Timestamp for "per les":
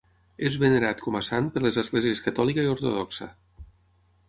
1.57-1.77